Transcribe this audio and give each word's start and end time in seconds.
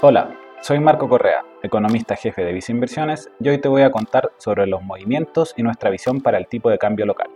Hola, 0.00 0.36
soy 0.60 0.80
Marco 0.80 1.08
Correa, 1.08 1.44
economista 1.62 2.16
jefe 2.16 2.44
de 2.44 2.52
Visa 2.52 2.72
Inversiones, 2.72 3.30
y 3.40 3.48
hoy 3.48 3.58
te 3.58 3.68
voy 3.68 3.82
a 3.82 3.90
contar 3.90 4.32
sobre 4.38 4.66
los 4.66 4.82
movimientos 4.82 5.54
y 5.56 5.62
nuestra 5.62 5.88
visión 5.88 6.20
para 6.20 6.36
el 6.36 6.46
tipo 6.46 6.68
de 6.68 6.78
cambio 6.78 7.06
local. 7.06 7.30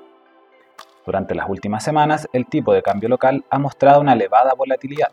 Durante 1.07 1.35
las 1.35 1.49
últimas 1.49 1.85
semanas, 1.85 2.29
el 2.33 2.47
tipo 2.47 2.75
de 2.75 2.83
cambio 2.83 3.09
local 3.09 3.45
ha 3.49 3.59
mostrado 3.59 4.01
una 4.01 4.13
elevada 4.13 4.53
volatilidad, 4.55 5.13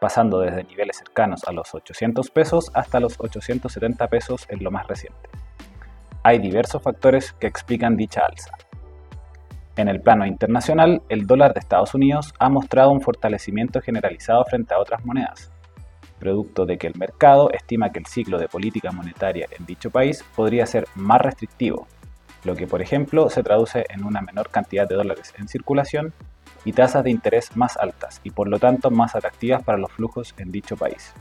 pasando 0.00 0.40
desde 0.40 0.64
niveles 0.64 0.96
cercanos 0.96 1.44
a 1.44 1.52
los 1.52 1.72
800 1.74 2.30
pesos 2.30 2.70
hasta 2.74 2.98
los 2.98 3.20
870 3.20 4.08
pesos 4.08 4.46
en 4.48 4.64
lo 4.64 4.70
más 4.70 4.88
reciente. 4.88 5.28
Hay 6.24 6.38
diversos 6.38 6.82
factores 6.82 7.32
que 7.34 7.46
explican 7.46 7.96
dicha 7.96 8.22
alza. 8.22 8.52
En 9.76 9.88
el 9.88 10.00
plano 10.00 10.26
internacional, 10.26 11.02
el 11.10 11.26
dólar 11.26 11.52
de 11.52 11.60
Estados 11.60 11.94
Unidos 11.94 12.32
ha 12.38 12.48
mostrado 12.48 12.90
un 12.90 13.02
fortalecimiento 13.02 13.80
generalizado 13.80 14.44
frente 14.46 14.74
a 14.74 14.80
otras 14.80 15.04
monedas, 15.04 15.52
producto 16.18 16.66
de 16.66 16.78
que 16.78 16.86
el 16.86 16.94
mercado 16.96 17.50
estima 17.52 17.92
que 17.92 17.98
el 17.98 18.06
ciclo 18.06 18.38
de 18.38 18.48
política 18.48 18.90
monetaria 18.92 19.46
en 19.58 19.66
dicho 19.66 19.90
país 19.90 20.24
podría 20.34 20.66
ser 20.66 20.86
más 20.94 21.20
restrictivo, 21.20 21.86
lo 22.44 22.54
que 22.54 22.66
por 22.66 22.80
ejemplo 22.80 23.28
se 23.28 23.42
traduce 23.42 23.84
en 23.88 24.04
una 24.04 24.20
menor 24.20 24.50
cantidad 24.50 24.88
de 24.88 24.94
dólares 24.94 25.34
en 25.38 25.48
circulación 25.48 26.12
y 26.64 26.72
tasas 26.72 27.04
de 27.04 27.10
interés 27.10 27.56
más 27.56 27.76
altas 27.76 28.20
y 28.24 28.30
por 28.30 28.48
lo 28.48 28.58
tanto 28.58 28.90
más 28.90 29.14
atractivas 29.14 29.62
para 29.62 29.78
los 29.78 29.92
flujos 29.92 30.34
en 30.38 30.52
dicho 30.52 30.76
país. 30.76 31.12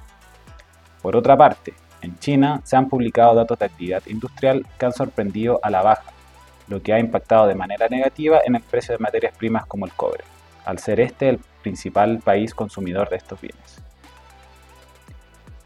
Por 1.01 1.15
otra 1.15 1.37
parte, 1.37 1.73
en 2.01 2.17
China 2.19 2.61
se 2.63 2.75
han 2.75 2.89
publicado 2.89 3.35
datos 3.35 3.59
de 3.59 3.65
actividad 3.65 4.03
industrial 4.07 4.65
que 4.77 4.85
han 4.85 4.93
sorprendido 4.93 5.59
a 5.63 5.69
la 5.69 5.81
baja, 5.81 6.11
lo 6.67 6.81
que 6.81 6.93
ha 6.93 6.99
impactado 6.99 7.47
de 7.47 7.55
manera 7.55 7.87
negativa 7.89 8.39
en 8.45 8.55
el 8.55 8.61
precio 8.61 8.93
de 8.93 9.03
materias 9.03 9.35
primas 9.37 9.65
como 9.65 9.85
el 9.85 9.93
cobre, 9.93 10.23
al 10.65 10.79
ser 10.79 10.99
este 10.99 11.29
el 11.29 11.39
principal 11.61 12.19
país 12.19 12.53
consumidor 12.53 13.09
de 13.09 13.17
estos 13.17 13.41
bienes. 13.41 13.81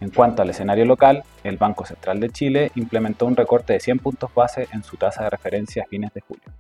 En 0.01 0.11
cuanto 0.11 0.41
al 0.41 0.49
escenario 0.49 0.85
local, 0.85 1.23
el 1.43 1.57
Banco 1.57 1.85
Central 1.85 2.19
de 2.19 2.29
Chile 2.29 2.71
implementó 2.75 3.25
un 3.25 3.35
recorte 3.35 3.73
de 3.73 3.79
100 3.81 3.99
puntos 3.99 4.33
base 4.33 4.67
en 4.71 4.83
su 4.83 4.95
tasa 4.95 5.23
de 5.23 5.29
referencia 5.29 5.83
a 5.83 5.87
fines 5.87 6.13
de 6.13 6.21
julio. 6.21 6.53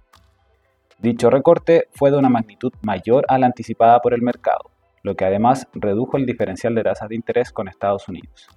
Dicho 0.97 1.29
recorte 1.29 1.87
fue 1.93 2.11
de 2.11 2.17
una 2.17 2.27
magnitud 2.27 2.73
mayor 2.81 3.25
a 3.29 3.37
la 3.37 3.45
anticipada 3.45 4.01
por 4.01 4.13
el 4.13 4.21
mercado, 4.21 4.71
lo 5.03 5.15
que 5.15 5.23
además 5.23 5.67
redujo 5.73 6.17
el 6.17 6.25
diferencial 6.25 6.75
de 6.75 6.83
tasas 6.83 7.07
de 7.07 7.15
interés 7.15 7.53
con 7.53 7.69
Estados 7.69 8.09
Unidos. 8.09 8.49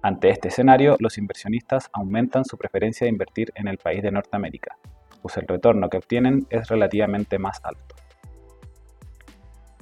Ante 0.00 0.30
este 0.30 0.48
escenario, 0.48 0.96
los 0.98 1.18
inversionistas 1.18 1.90
aumentan 1.92 2.46
su 2.46 2.56
preferencia 2.56 3.04
de 3.04 3.10
invertir 3.10 3.52
en 3.56 3.68
el 3.68 3.76
país 3.76 4.02
de 4.02 4.12
Norteamérica, 4.12 4.78
pues 5.20 5.36
el 5.36 5.46
retorno 5.46 5.90
que 5.90 5.98
obtienen 5.98 6.46
es 6.48 6.68
relativamente 6.68 7.38
más 7.38 7.60
alto. 7.64 7.95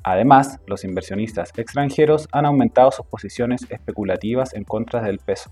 Además, 0.04 0.60
los 0.66 0.84
inversionistas 0.84 1.50
extranjeros 1.56 2.28
han 2.30 2.44
aumentado 2.44 2.90
sus 2.90 3.06
posiciones 3.06 3.66
especulativas 3.70 4.52
en 4.52 4.64
contra 4.64 5.00
del 5.00 5.18
peso, 5.18 5.50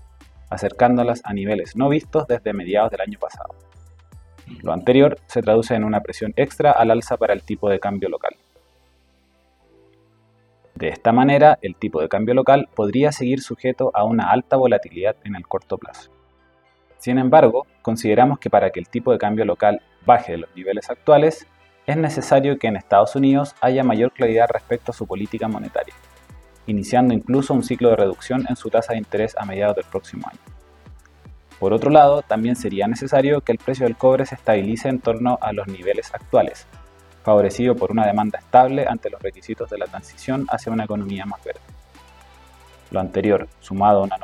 acercándolas 0.51 1.21
a 1.25 1.33
niveles 1.33 1.75
no 1.75 1.89
vistos 1.89 2.27
desde 2.27 2.53
mediados 2.53 2.91
del 2.91 3.01
año 3.01 3.17
pasado. 3.19 3.55
Lo 4.61 4.71
anterior 4.71 5.17
se 5.25 5.41
traduce 5.41 5.73
en 5.73 5.83
una 5.83 6.01
presión 6.01 6.33
extra 6.35 6.71
al 6.71 6.91
alza 6.91 7.17
para 7.17 7.33
el 7.33 7.41
tipo 7.41 7.67
de 7.67 7.79
cambio 7.79 8.09
local. 8.09 8.35
De 10.75 10.89
esta 10.89 11.11
manera, 11.11 11.57
el 11.63 11.75
tipo 11.75 11.99
de 11.99 12.09
cambio 12.09 12.35
local 12.35 12.69
podría 12.75 13.11
seguir 13.11 13.41
sujeto 13.41 13.89
a 13.95 14.03
una 14.03 14.29
alta 14.29 14.55
volatilidad 14.55 15.15
en 15.23 15.35
el 15.35 15.47
corto 15.47 15.79
plazo. 15.79 16.11
Sin 16.99 17.17
embargo, 17.17 17.65
consideramos 17.81 18.37
que 18.37 18.51
para 18.51 18.69
que 18.69 18.79
el 18.79 18.87
tipo 18.87 19.11
de 19.11 19.17
cambio 19.17 19.45
local 19.45 19.81
baje 20.05 20.33
de 20.33 20.37
los 20.39 20.55
niveles 20.55 20.89
actuales, 20.89 21.47
es 21.85 21.97
necesario 21.97 22.57
que 22.57 22.67
en 22.67 22.77
Estados 22.77 23.15
Unidos 23.15 23.55
haya 23.59 23.83
mayor 23.83 24.11
claridad 24.11 24.47
respecto 24.51 24.91
a 24.91 24.95
su 24.95 25.05
política 25.05 25.47
monetaria, 25.47 25.93
iniciando 26.65 27.13
incluso 27.13 27.53
un 27.53 27.63
ciclo 27.63 27.89
de 27.89 27.97
reducción 27.97 28.45
en 28.47 28.55
su 28.55 28.69
tasa 28.69 28.93
de 28.93 28.99
interés 28.99 29.35
a 29.37 29.45
mediados 29.45 29.75
del 29.75 29.85
próximo 29.85 30.27
año. 30.27 30.39
Por 31.59 31.73
otro 31.73 31.89
lado, 31.89 32.21
también 32.21 32.55
sería 32.55 32.87
necesario 32.87 33.41
que 33.41 33.51
el 33.51 33.57
precio 33.57 33.85
del 33.85 33.95
cobre 33.95 34.25
se 34.25 34.35
estabilice 34.35 34.89
en 34.89 34.99
torno 34.99 35.37
a 35.41 35.53
los 35.53 35.67
niveles 35.67 36.13
actuales, 36.13 36.67
favorecido 37.23 37.75
por 37.75 37.91
una 37.91 38.05
demanda 38.05 38.39
estable 38.39 38.85
ante 38.87 39.09
los 39.09 39.21
requisitos 39.21 39.69
de 39.69 39.77
la 39.77 39.85
transición 39.85 40.45
hacia 40.49 40.71
una 40.71 40.83
economía 40.85 41.25
más 41.25 41.43
verde. 41.43 41.61
Lo 42.91 42.99
anterior, 42.99 43.47
sumado 43.59 43.99
a 43.99 44.03
una 44.03 44.17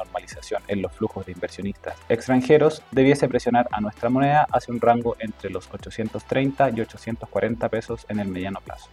en 0.67 0.81
los 0.81 0.91
flujos 0.91 1.25
de 1.25 1.31
inversionistas 1.31 1.95
extranjeros, 2.09 2.83
debiese 2.91 3.27
presionar 3.27 3.67
a 3.71 3.81
nuestra 3.81 4.09
moneda 4.09 4.47
hacia 4.51 4.73
un 4.73 4.81
rango 4.81 5.15
entre 5.19 5.49
los 5.49 5.69
830 5.71 6.69
y 6.71 6.81
840 6.81 7.69
pesos 7.69 8.05
en 8.09 8.19
el 8.19 8.27
mediano 8.27 8.59
plazo. 8.61 8.89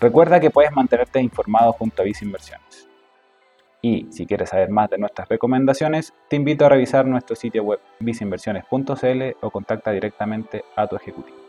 Recuerda 0.00 0.40
que 0.40 0.50
puedes 0.50 0.72
mantenerte 0.72 1.20
informado 1.20 1.72
junto 1.72 2.02
a 2.02 2.04
Visa 2.04 2.24
Inversiones. 2.24 2.86
Y 3.80 4.08
si 4.10 4.26
quieres 4.26 4.50
saber 4.50 4.68
más 4.68 4.90
de 4.90 4.98
nuestras 4.98 5.28
recomendaciones, 5.28 6.12
te 6.28 6.36
invito 6.36 6.66
a 6.66 6.68
revisar 6.68 7.06
nuestro 7.06 7.36
sitio 7.36 7.62
web 7.62 7.80
visainversiones.cl 8.00 9.36
o 9.40 9.50
contacta 9.50 9.92
directamente 9.92 10.64
a 10.74 10.86
tu 10.86 10.96
ejecutivo. 10.96 11.45